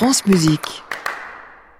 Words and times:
France 0.00 0.24
Musique. 0.24 0.82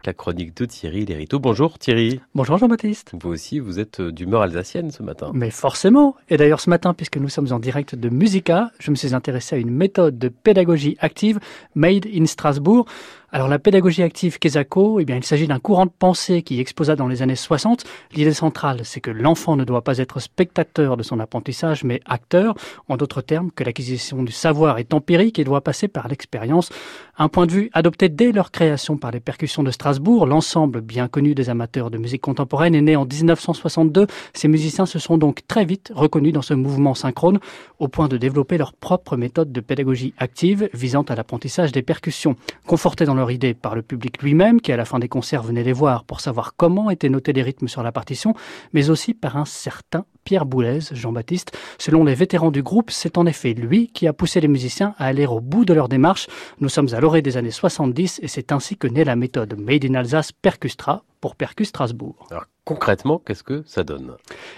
La 0.04 0.12
chronique 0.12 0.54
de 0.54 0.66
Thierry 0.66 1.06
Lériteau. 1.06 1.38
Bonjour 1.38 1.78
Thierry. 1.78 2.20
Bonjour 2.34 2.58
Jean-Baptiste. 2.58 3.12
Vous 3.18 3.30
aussi, 3.30 3.60
vous 3.60 3.78
êtes 3.80 4.00
euh, 4.00 4.12
d'humeur 4.12 4.42
alsacienne 4.42 4.90
ce 4.90 5.02
matin. 5.02 5.30
Mais 5.32 5.50
forcément. 5.50 6.14
Et 6.28 6.36
d'ailleurs 6.36 6.60
ce 6.60 6.68
matin, 6.68 6.92
puisque 6.92 7.16
nous 7.16 7.30
sommes 7.30 7.50
en 7.50 7.58
direct 7.58 7.94
de 7.94 8.10
Musica, 8.10 8.72
je 8.78 8.90
me 8.90 8.96
suis 8.96 9.14
intéressé 9.14 9.56
à 9.56 9.58
une 9.58 9.70
méthode 9.70 10.18
de 10.18 10.28
pédagogie 10.28 10.98
active 11.00 11.40
made 11.74 12.06
in 12.14 12.26
Strasbourg. 12.26 12.84
Alors 13.32 13.46
la 13.46 13.60
pédagogie 13.60 14.02
active 14.02 14.40
Kesako, 14.40 14.98
eh 14.98 15.04
bien, 15.04 15.14
il 15.14 15.22
s'agit 15.22 15.46
d'un 15.46 15.60
courant 15.60 15.86
de 15.86 15.92
pensée 15.96 16.42
qui 16.42 16.58
explosa 16.58 16.96
dans 16.96 17.06
les 17.06 17.22
années 17.22 17.36
60. 17.36 17.84
L'idée 18.12 18.32
centrale, 18.32 18.80
c'est 18.82 19.00
que 19.00 19.12
l'enfant 19.12 19.54
ne 19.54 19.62
doit 19.62 19.84
pas 19.84 19.98
être 19.98 20.18
spectateur 20.18 20.96
de 20.96 21.04
son 21.04 21.20
apprentissage, 21.20 21.84
mais 21.84 22.00
acteur. 22.06 22.56
En 22.88 22.96
d'autres 22.96 23.20
termes, 23.20 23.52
que 23.52 23.62
l'acquisition 23.62 24.24
du 24.24 24.32
savoir 24.32 24.78
est 24.78 24.92
empirique 24.94 25.38
et 25.38 25.44
doit 25.44 25.60
passer 25.60 25.86
par 25.86 26.08
l'expérience. 26.08 26.70
Un 27.18 27.28
point 27.28 27.46
de 27.46 27.52
vue 27.52 27.70
adopté 27.72 28.08
dès 28.08 28.32
leur 28.32 28.50
création 28.50 28.96
par 28.96 29.12
les 29.12 29.20
percussions 29.20 29.62
de 29.62 29.70
Strasbourg, 29.70 30.26
l'ensemble 30.26 30.80
bien 30.80 31.06
connu 31.06 31.36
des 31.36 31.50
amateurs 31.50 31.92
de 31.92 31.98
musique 31.98 32.22
contemporaine 32.22 32.74
est 32.74 32.82
né 32.82 32.96
en 32.96 33.04
1962. 33.04 34.08
Ces 34.32 34.48
musiciens 34.48 34.86
se 34.86 34.98
sont 34.98 35.18
donc 35.18 35.46
très 35.46 35.64
vite 35.64 35.92
reconnus 35.94 36.32
dans 36.32 36.42
ce 36.42 36.54
mouvement 36.54 36.94
synchrone, 36.94 37.38
au 37.78 37.86
point 37.86 38.08
de 38.08 38.16
développer 38.16 38.58
leur 38.58 38.72
propre 38.72 39.16
méthode 39.16 39.52
de 39.52 39.60
pédagogie 39.60 40.14
active 40.18 40.68
visant 40.74 41.02
à 41.02 41.14
l'apprentissage 41.14 41.70
des 41.70 41.82
percussions. 41.82 42.34
Confortés 42.66 43.04
dans 43.04 43.19
leur 43.20 43.30
idée 43.30 43.52
par 43.52 43.74
le 43.74 43.82
public 43.82 44.22
lui-même, 44.22 44.62
qui 44.62 44.72
à 44.72 44.78
la 44.78 44.86
fin 44.86 44.98
des 44.98 45.08
concerts 45.08 45.42
venait 45.42 45.62
les 45.62 45.74
voir 45.74 46.04
pour 46.04 46.20
savoir 46.20 46.54
comment 46.56 46.88
étaient 46.88 47.10
notés 47.10 47.34
les 47.34 47.42
rythmes 47.42 47.68
sur 47.68 47.82
la 47.82 47.92
partition, 47.92 48.34
mais 48.72 48.88
aussi 48.88 49.12
par 49.12 49.36
un 49.36 49.44
certain 49.44 50.06
Pierre 50.24 50.46
Boulez, 50.46 50.80
Jean-Baptiste. 50.90 51.56
Selon 51.78 52.02
les 52.04 52.14
vétérans 52.14 52.50
du 52.50 52.62
groupe, 52.62 52.90
c'est 52.90 53.18
en 53.18 53.26
effet 53.26 53.52
lui 53.52 53.88
qui 53.88 54.06
a 54.06 54.14
poussé 54.14 54.40
les 54.40 54.48
musiciens 54.48 54.94
à 54.96 55.04
aller 55.04 55.26
au 55.26 55.40
bout 55.40 55.66
de 55.66 55.74
leur 55.74 55.88
démarche. 55.88 56.28
Nous 56.60 56.70
sommes 56.70 56.88
à 56.94 57.00
l'orée 57.00 57.20
des 57.20 57.36
années 57.36 57.50
70 57.50 58.20
et 58.22 58.28
c'est 58.28 58.52
ainsi 58.52 58.78
que 58.78 58.86
naît 58.86 59.04
la 59.04 59.16
méthode 59.16 59.54
Made 59.58 59.84
in 59.84 59.94
Alsace 59.94 60.32
Percustra 60.32 61.04
pour 61.20 61.36
Percus 61.36 61.68
Strasbourg. 61.68 62.26
Concrètement, 62.70 63.20
qu'est-ce 63.26 63.42
que 63.42 63.64
ça 63.66 63.82
donne 63.82 64.12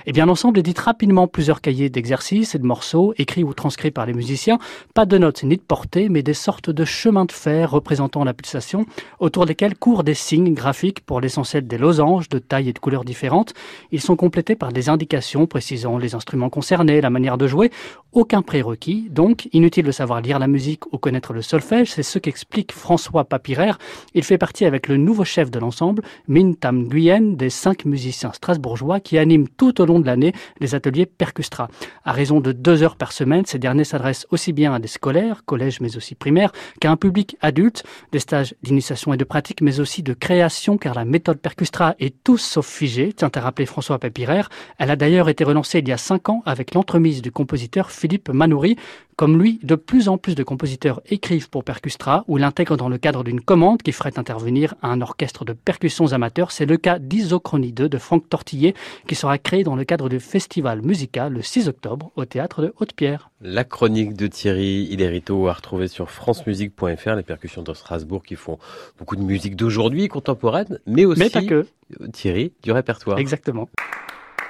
Eh 0.04 0.12
bien, 0.12 0.26
l'ensemble 0.26 0.58
édite 0.58 0.78
rapidement 0.78 1.26
plusieurs 1.26 1.62
cahiers 1.62 1.88
d'exercices 1.88 2.54
et 2.54 2.58
de 2.58 2.66
morceaux, 2.66 3.14
écrits 3.16 3.42
ou 3.42 3.54
transcrits 3.54 3.90
par 3.90 4.04
les 4.04 4.12
musiciens. 4.12 4.58
Pas 4.92 5.06
de 5.06 5.16
notes 5.16 5.44
ni 5.44 5.56
de 5.56 5.62
portées, 5.62 6.10
mais 6.10 6.22
des 6.22 6.34
sortes 6.34 6.68
de 6.68 6.84
chemins 6.84 7.24
de 7.24 7.32
fer 7.32 7.70
représentant 7.70 8.22
la 8.22 8.34
pulsation, 8.34 8.84
autour 9.18 9.46
desquels 9.46 9.74
courent 9.74 10.04
des 10.04 10.12
signes 10.12 10.52
graphiques 10.52 11.00
pour 11.00 11.22
l'essentiel 11.22 11.66
des 11.66 11.78
losanges 11.78 12.28
de 12.28 12.38
taille 12.38 12.68
et 12.68 12.74
de 12.74 12.78
couleurs 12.78 13.06
différentes. 13.06 13.54
Ils 13.92 14.02
sont 14.02 14.16
complétés 14.16 14.56
par 14.56 14.72
des 14.72 14.90
indications 14.90 15.46
précisant 15.46 15.96
les 15.96 16.14
instruments 16.14 16.50
concernés, 16.50 17.00
la 17.00 17.08
manière 17.08 17.38
de 17.38 17.46
jouer. 17.46 17.70
Aucun 18.12 18.42
prérequis, 18.42 19.08
donc 19.08 19.48
inutile 19.54 19.86
de 19.86 19.90
savoir 19.90 20.20
lire 20.20 20.38
la 20.38 20.48
musique 20.48 20.84
ou 20.92 20.98
connaître 20.98 21.32
le 21.32 21.40
solfège, 21.40 21.90
c'est 21.92 22.02
ce 22.02 22.18
qu'explique 22.18 22.72
François 22.72 23.24
Papiraire. 23.24 23.78
Il 24.12 24.22
fait 24.22 24.36
partie 24.36 24.66
avec 24.66 24.86
le 24.88 24.98
nouveau 24.98 25.24
chef 25.24 25.50
de 25.50 25.58
l'ensemble, 25.58 26.02
Min 26.28 26.52
Tam 26.52 26.86
des 26.90 27.48
cinq 27.48 27.86
musiciens 27.86 28.01
strasbourgeois 28.10 28.98
qui 28.98 29.18
animent 29.18 29.48
tout 29.48 29.80
au 29.80 29.86
long 29.86 30.00
de 30.00 30.06
l'année 30.06 30.32
les 30.60 30.74
ateliers 30.74 31.06
Percustra. 31.06 31.68
À 32.04 32.12
raison 32.12 32.40
de 32.40 32.50
deux 32.50 32.82
heures 32.82 32.96
par 32.96 33.12
semaine, 33.12 33.44
ces 33.46 33.58
derniers 33.58 33.84
s'adressent 33.84 34.26
aussi 34.30 34.52
bien 34.52 34.74
à 34.74 34.78
des 34.78 34.88
scolaires, 34.88 35.44
collèges 35.44 35.80
mais 35.80 35.96
aussi 35.96 36.14
primaires, 36.14 36.52
qu'à 36.80 36.90
un 36.90 36.96
public 36.96 37.36
adulte, 37.40 37.84
des 38.10 38.18
stages 38.18 38.54
d'initiation 38.62 39.12
et 39.12 39.16
de 39.16 39.24
pratique, 39.24 39.60
mais 39.60 39.78
aussi 39.78 40.02
de 40.02 40.14
création, 40.14 40.78
car 40.78 40.94
la 40.94 41.04
méthode 41.04 41.38
Percustra 41.38 41.94
est 42.00 42.14
tout 42.24 42.38
sauf 42.38 42.66
figée, 42.66 43.12
tient 43.12 43.30
à 43.34 43.40
rappeler 43.40 43.66
François 43.66 43.98
Papiraire. 43.98 44.48
Elle 44.78 44.90
a 44.90 44.96
d'ailleurs 44.96 45.28
été 45.28 45.44
relancée 45.44 45.78
il 45.78 45.88
y 45.88 45.92
a 45.92 45.98
cinq 45.98 46.28
ans 46.28 46.42
avec 46.46 46.74
l'entremise 46.74 47.22
du 47.22 47.30
compositeur 47.30 47.90
Philippe 47.90 48.30
Manoury, 48.30 48.76
comme 49.22 49.40
lui, 49.40 49.60
de 49.62 49.76
plus 49.76 50.08
en 50.08 50.18
plus 50.18 50.34
de 50.34 50.42
compositeurs 50.42 51.00
écrivent 51.06 51.48
pour 51.48 51.62
Percustra 51.62 52.24
ou 52.26 52.38
l'intègrent 52.38 52.76
dans 52.76 52.88
le 52.88 52.98
cadre 52.98 53.22
d'une 53.22 53.40
commande 53.40 53.80
qui 53.80 53.92
ferait 53.92 54.18
intervenir 54.18 54.74
un 54.82 55.00
orchestre 55.00 55.44
de 55.44 55.52
percussions 55.52 56.12
amateurs. 56.12 56.50
C'est 56.50 56.66
le 56.66 56.76
cas 56.76 56.98
d'Isochronie 56.98 57.72
2 57.72 57.88
de 57.88 57.98
Franck 57.98 58.28
Tortillet 58.28 58.74
qui 59.06 59.14
sera 59.14 59.38
créé 59.38 59.62
dans 59.62 59.76
le 59.76 59.84
cadre 59.84 60.08
du 60.08 60.18
festival 60.18 60.82
musical 60.82 61.34
le 61.34 61.40
6 61.40 61.68
octobre 61.68 62.10
au 62.16 62.24
théâtre 62.24 62.62
de 62.62 62.74
Haute-Pierre. 62.80 63.30
La 63.40 63.62
chronique 63.62 64.14
de 64.14 64.26
Thierry 64.26 64.88
Hilérito 64.90 65.46
à 65.46 65.52
retrouver 65.52 65.86
sur 65.86 66.10
francemusique.fr, 66.10 67.14
les 67.14 67.22
percussions 67.22 67.62
de 67.62 67.74
Strasbourg 67.74 68.24
qui 68.24 68.34
font 68.34 68.58
beaucoup 68.98 69.14
de 69.14 69.22
musique 69.22 69.54
d'aujourd'hui, 69.54 70.08
contemporaine, 70.08 70.80
mais 70.88 71.04
aussi, 71.04 71.20
mais 71.20 71.30
pas 71.30 71.44
que. 71.44 71.68
Thierry, 72.12 72.54
du 72.64 72.72
répertoire. 72.72 73.18
Exactement. 73.18 73.68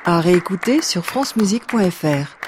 À 0.07 0.23
réécouter 0.23 0.81
sur 0.81 1.05
francemusique.fr. 1.05 2.42